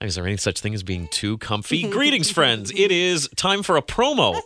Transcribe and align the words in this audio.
Is 0.00 0.14
there 0.14 0.26
any 0.26 0.38
such 0.38 0.60
thing 0.60 0.72
as 0.74 0.82
being 0.82 1.08
too 1.08 1.36
comfy? 1.38 1.82
Greetings, 1.90 2.30
friends. 2.30 2.72
It 2.74 2.90
is 2.90 3.28
time 3.36 3.62
for 3.62 3.76
a 3.76 3.82
promo. 3.82 4.40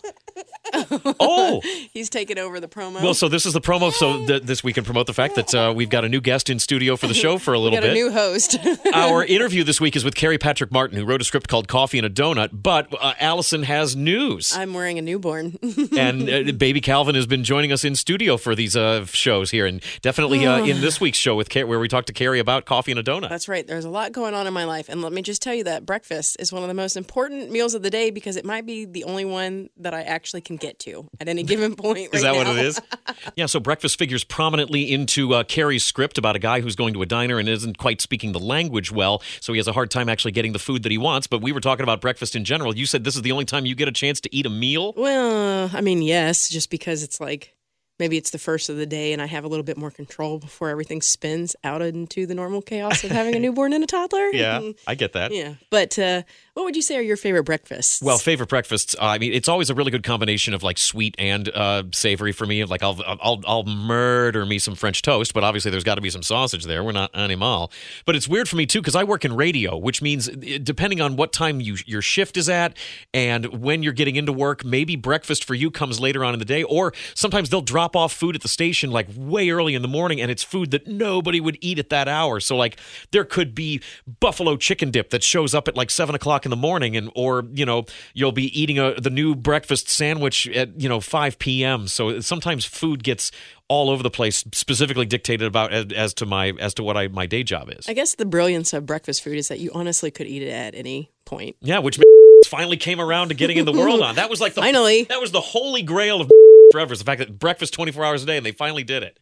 oh, 1.21 1.61
He's 1.93 2.09
taking 2.11 2.39
over 2.39 2.61
the 2.61 2.69
promo. 2.69 3.03
well, 3.03 3.15
so 3.15 3.29
this 3.29 3.47
is 3.47 3.53
the 3.53 3.61
promo. 3.61 3.93
So 3.93 4.25
th- 4.27 4.43
this 4.43 4.63
we 4.65 4.73
can 4.73 4.85
promote 4.85 5.07
the 5.07 5.15
fact 5.15 5.35
that 5.37 5.55
uh, 5.55 5.73
we've 5.75 5.89
got 5.91 6.05
a 6.05 6.09
new 6.09 6.21
guest 6.21 6.51
in 6.51 6.59
studio 6.59 6.97
for 6.97 7.07
the 7.07 7.15
show 7.15 7.39
for 7.39 7.55
a 7.55 7.59
little 7.65 7.77
got 7.79 7.85
a 7.85 7.89
bit. 7.89 7.95
new 7.95 8.11
host. 8.11 8.57
Our 8.95 9.25
interview 9.25 9.65
this 9.65 9.81
week 9.81 9.97
is 9.97 10.05
with 10.05 10.15
Cary 10.15 10.39
Patrick 10.39 10.71
Martin, 10.73 10.99
who 10.99 11.05
wrote 11.05 11.21
a 11.21 11.25
script 11.25 11.49
called 11.49 11.69
Coffee 11.69 11.99
and 11.99 12.07
a 12.07 12.11
Donut. 12.11 12.51
But 12.53 12.93
uh, 13.01 13.15
Allyson 13.21 13.63
has 13.65 13.95
news. 13.97 14.57
I'm 14.57 14.75
wearing 14.75 14.99
a 14.99 15.03
newborn. 15.03 15.59
and 15.97 16.29
uh, 16.29 16.53
baby 16.53 16.81
Calvin 16.81 17.15
has 17.15 17.27
been 17.27 17.45
joining 17.45 17.73
us 17.73 17.85
in 17.85 17.95
studio 17.97 18.37
for 18.37 18.55
these 18.55 18.77
uh, 18.77 19.05
shows 19.07 19.51
here, 19.51 19.67
and 19.67 19.83
definitely 20.03 20.47
uh, 20.47 20.65
in 20.65 20.81
this 20.81 21.01
week's 21.01 21.19
show 21.19 21.35
with 21.35 21.49
Car- 21.51 21.67
where 21.67 21.79
we 21.79 21.89
talk 21.89 22.07
to 22.07 22.13
Cary 22.13 22.39
about 22.39 22.65
coffee 22.65 22.93
and 22.93 22.99
a 22.99 23.03
donut. 23.03 23.29
That's 23.29 23.49
right. 23.49 23.67
There's 23.67 23.85
a 23.85 23.91
lot 23.91 24.13
going 24.13 24.35
on 24.35 24.47
in 24.47 24.53
my 24.55 24.65
life. 24.65 24.89
And 24.89 25.03
let 25.03 25.13
me 25.13 25.23
just 25.23 25.43
tell 25.43 25.55
you 25.55 25.65
that 25.65 25.87
breakfast 25.87 26.37
is 26.39 26.53
one 26.53 26.63
of 26.63 26.69
the 26.69 26.75
most 26.75 26.97
important 26.97 27.51
meals 27.51 27.75
of 27.75 27.83
the 27.83 27.91
day 27.91 28.11
because 28.11 28.37
it 28.37 28.45
might 28.45 28.67
be 28.67 28.85
the 28.85 29.05
only 29.05 29.25
one 29.25 29.69
that 29.79 29.95
I 29.95 30.03
actually 30.03 30.41
can 30.41 30.57
get 30.65 30.79
to 30.81 31.09
at 31.21 31.29
any 31.29 31.43
given 31.43 31.77
point. 31.85 32.15
Is 32.15 32.23
right 32.23 32.33
that 32.33 32.37
what 32.37 32.47
it 32.47 32.65
is? 32.65 32.81
yeah, 33.37 33.47
so 33.47 33.61
breakfast 33.61 33.99
figures 33.99 34.25
prominently 34.25 34.93
into 34.93 35.35
uh, 35.35 35.45
Cary's 35.45 35.85
script 35.85 36.19
about 36.19 36.37
a 36.37 36.39
guy 36.39 36.61
who's 36.61 36.77
going 36.77 36.95
to 36.95 37.03
a 37.03 37.07
diner 37.07 37.39
and 37.39 37.49
isn't 37.49 37.79
quite 37.79 38.01
speaking 38.01 38.33
the 38.33 38.41
language 38.41 38.91
well, 38.91 39.23
so 39.41 39.53
he 39.53 39.59
has 39.59 39.69
a 39.69 39.73
hard 39.73 39.91
time 39.91 40.09
actually 40.09 40.33
getting 40.33 40.53
the 40.53 40.59
food 40.59 40.83
that 40.83 40.93
he 40.93 40.99
wants. 40.99 41.27
But 41.27 41.43
we 41.43 41.53
were 41.53 41.61
talking 41.61 41.83
about 41.83 42.01
breakfast 42.01 42.35
in 42.35 42.45
general. 42.45 42.77
You 42.77 42.87
said 42.87 43.05
this 43.05 43.17
is 43.17 43.23
the 43.23 43.33
only 43.33 43.45
time 43.45 43.67
you 43.67 43.75
get 43.75 43.89
a 43.89 43.93
chance 43.93 44.21
to 44.23 44.35
eat 44.35 44.47
a 44.47 44.51
meal. 44.51 44.95
Well, 44.97 45.71
I 45.73 45.81
mean, 45.81 46.03
yes, 46.03 46.49
just 46.49 46.71
because 46.71 47.03
it's 47.03 47.21
like 47.21 47.55
maybe 47.99 48.17
it's 48.17 48.31
the 48.31 48.39
first 48.39 48.69
of 48.69 48.77
the 48.77 48.87
day 48.87 49.13
and 49.13 49.23
I 49.23 49.27
have 49.27 49.45
a 49.45 49.49
little 49.49 49.63
bit 49.63 49.77
more 49.77 49.91
control 49.91 50.39
before 50.39 50.69
everything 50.69 51.01
spins 51.01 51.55
out 51.63 51.83
into 51.83 52.27
the 52.27 52.35
normal 52.35 52.63
chaos 52.63 53.05
of 53.05 53.11
having 53.11 53.35
a 53.35 53.39
newborn 53.45 53.73
and 53.73 53.85
a 53.85 53.87
toddler. 53.87 54.31
Yeah, 54.31 54.73
I 54.87 54.95
get 54.95 55.13
that. 55.13 55.33
Yeah. 55.33 55.55
But 55.71 55.99
uh, 55.99 56.23
what 56.55 56.63
would 56.63 56.77
you 56.77 56.83
say 56.83 56.97
are 56.97 57.03
your 57.03 57.17
favorite 57.17 57.43
breakfasts? 57.43 58.01
Well, 58.01 58.17
favorite 58.17 58.49
breakfasts. 58.49 58.95
Uh, 58.95 59.07
I 59.07 59.19
mean, 59.19 59.33
it's 59.33 59.49
always 59.49 59.71
a 59.71 59.75
really 59.75 59.91
good 59.91 60.05
combination 60.05 60.55
of 60.55 60.63
like 60.63 60.79
sweet 60.79 61.17
and 61.19 61.49
uh, 61.49 61.83
savory 61.93 62.31
for 62.31 62.47
me. 62.47 62.65
Like 62.65 62.81
I'll 62.81 62.97
I'll 63.05 63.41
I'll 63.45 63.65
murder 63.65 64.47
me 64.47 64.61
some 64.61 64.77
French 64.77 65.03
toast, 65.03 65.35
but 65.35 65.43
obviously 65.43 65.73
there's 65.73 65.83
got 65.83 65.97
to 65.97 66.01
be 66.01 66.11
some 66.11 66.23
sausage 66.23 66.65
there. 66.65 66.85
We're 66.85 66.93
not 66.93 67.11
animal, 67.13 67.73
but 68.05 68.15
it's 68.15 68.29
weird 68.29 68.49
for 68.49 68.55
me 68.55 68.67
too 68.67 68.81
because 68.81 68.95
I 68.95 69.03
work 69.03 69.25
in 69.25 69.35
radio, 69.35 69.77
which 69.77 70.01
means 70.01 70.29
uh, 70.29 70.33
depending 70.63 71.01
on 71.01 71.17
what 71.17 71.33
time 71.33 71.61
you 71.61 71.77
your 71.87 72.03
shift 72.03 72.37
is 72.37 72.49
at 72.49 72.77
and 73.13 73.47
when 73.61 73.83
you're 73.83 73.93
getting 73.93 74.15
into 74.15 74.33
work, 74.33 74.65
maybe 74.65 74.95
breakfast 74.95 75.43
for 75.43 75.55
you 75.55 75.73
comes 75.73 75.99
later 75.99 76.25
on 76.25 76.35
in 76.35 76.39
the 76.39 76.45
day, 76.45 76.63
or 76.63 76.93
sometimes 77.15 77.51
they'll 77.51 77.63
drop 77.63 77.97
off 77.97 78.13
food 78.13 78.37
at 78.37 78.43
the 78.43 78.49
station 78.49 78.93
like 78.93 79.09
way 79.17 79.51
early 79.51 79.75
in 79.75 79.83
the 79.83 79.89
morning, 79.89 80.21
and 80.21 80.31
it's 80.31 80.45
food 80.45 80.71
that 80.71 80.87
nobody 80.87 81.41
would 81.41 81.59
eat 81.61 81.81
at 81.81 81.89
that 81.89 82.07
hour. 82.07 82.39
So 82.39 82.57
like 82.57 82.79
there 83.11 83.25
could 83.25 83.57
be 83.57 83.81
buffalo 84.21 84.57
chicken 84.57 84.93
dip 84.93 85.11
that 85.11 85.25
shows 85.25 85.53
up 85.53 85.67
at 85.67 85.75
like 85.75 85.91
seven 85.91 86.15
o'clock 86.15 86.44
in 86.45 86.51
the 86.51 86.57
morning, 86.57 86.97
and 86.97 87.11
or 87.15 87.45
you 87.53 87.65
know 87.67 87.85
you'll 88.15 88.33
be 88.33 88.59
eating 88.61 88.79
a 88.79 88.95
the 89.01 89.11
new 89.11 89.35
breakfast 89.35 89.89
sandwich 89.89 90.49
at 90.49 90.81
you 90.81 90.89
know 90.89 91.01
five 91.01 91.39
p.m. 91.39 91.89
So 91.89 92.21
sometimes 92.21 92.65
food 92.65 93.03
gets 93.05 93.31
all 93.69 93.89
over 93.91 94.03
the 94.03 94.11
place, 94.11 94.45
specifically 94.53 95.07
dictated 95.07 95.47
about 95.47 95.73
as, 95.73 95.87
as 95.93 96.15
to 96.15 96.27
my 96.27 96.53
as 96.61 96.75
to 96.75 96.83
what 96.83 96.97
I 96.97 97.09
my 97.09 97.27
day 97.27 97.43
job 97.43 97.71
is. 97.71 97.89
I 97.89 97.95
guess 97.95 98.15
the 98.15 98.27
brilliance 98.27 98.73
of 98.73 98.87
breakfast 98.87 99.23
food 99.23 99.39
is 99.39 99.49
that 99.49 99.61
you 99.61 99.71
honestly 99.75 100.11
could 100.11 100.27
eat 100.27 100.43
it 100.43 100.51
at 100.51 100.75
any 100.75 101.11
point. 101.25 101.57
Yeah, 101.61 101.79
which 101.79 101.99
finally 102.47 102.77
came 102.77 103.01
around 103.01 103.29
to 103.29 103.35
getting 103.35 103.57
in 103.57 103.65
the 103.65 103.73
world 103.81 104.01
on. 104.03 104.17
That 104.17 104.31
was 104.31 104.41
like 104.41 104.55
the 104.55 104.61
Finally. 104.61 105.05
that 105.05 105.21
was 105.21 105.33
the 105.33 105.41
holy 105.41 105.83
grail 105.83 106.21
of 106.21 106.31
forever. 106.73 106.93
Is 106.93 106.99
the 106.99 107.05
fact 107.05 107.21
that 107.21 107.39
breakfast 107.39 107.73
twenty 107.75 107.93
four 107.93 108.05
hours 108.05 108.23
a 108.23 108.27
day, 108.27 108.37
and 108.37 108.45
they 108.45 108.53
finally 108.53 108.85
did 108.85 109.03
it. 109.03 109.19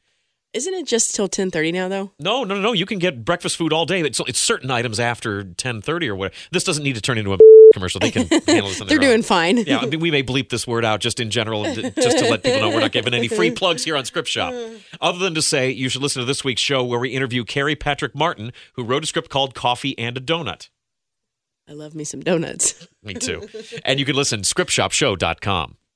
Isn't 0.54 0.74
it 0.74 0.86
just 0.86 1.14
till 1.14 1.28
10:30 1.28 1.72
now 1.72 1.88
though? 1.88 2.12
No, 2.18 2.44
no, 2.44 2.54
no, 2.54 2.60
no. 2.60 2.72
You 2.72 2.84
can 2.84 2.98
get 2.98 3.24
breakfast 3.24 3.56
food 3.56 3.72
all 3.72 3.86
day. 3.86 4.00
It's, 4.02 4.20
it's 4.20 4.38
certain 4.38 4.70
items 4.70 5.00
after 5.00 5.44
ten 5.44 5.80
thirty 5.80 6.08
or 6.08 6.14
whatever. 6.14 6.34
This 6.50 6.62
doesn't 6.64 6.84
need 6.84 6.94
to 6.96 7.00
turn 7.00 7.16
into 7.16 7.32
a 7.32 7.38
commercial. 7.72 8.00
They 8.00 8.10
can 8.10 8.26
handle 8.46 8.68
this. 8.68 8.80
On 8.82 8.86
They're 8.86 8.98
their 8.98 9.08
own. 9.08 9.12
doing 9.14 9.22
fine. 9.22 9.56
Yeah, 9.58 9.78
I 9.78 9.86
mean, 9.86 10.00
we 10.00 10.10
may 10.10 10.22
bleep 10.22 10.50
this 10.50 10.66
word 10.66 10.84
out 10.84 11.00
just 11.00 11.20
in 11.20 11.30
general, 11.30 11.64
just 11.64 12.18
to 12.18 12.28
let 12.28 12.42
people 12.42 12.60
know 12.60 12.68
we're 12.68 12.80
not 12.80 12.92
giving 12.92 13.14
any 13.14 13.28
free 13.28 13.50
plugs 13.60 13.82
here 13.84 13.96
on 13.96 14.04
Script 14.04 14.28
Shop. 14.28 14.52
Uh. 14.52 14.68
Other 15.00 15.18
than 15.20 15.34
to 15.34 15.42
say, 15.42 15.70
you 15.70 15.88
should 15.88 16.02
listen 16.02 16.20
to 16.20 16.26
this 16.26 16.44
week's 16.44 16.60
show 16.60 16.84
where 16.84 16.98
we 17.00 17.08
interview 17.08 17.44
Cary 17.44 17.74
Patrick 17.74 18.14
Martin, 18.14 18.52
who 18.74 18.84
wrote 18.84 19.04
a 19.04 19.06
script 19.06 19.30
called 19.30 19.54
Coffee 19.54 19.98
and 19.98 20.18
a 20.18 20.20
Donut. 20.20 20.68
I 21.66 21.72
love 21.72 21.94
me 21.94 22.04
some 22.04 22.20
donuts. 22.20 22.86
Me 23.02 23.14
too. 23.14 23.48
and 23.86 23.98
you 23.98 24.04
can 24.04 24.16
listen 24.16 24.42
scriptshopshow.com. 24.42 25.76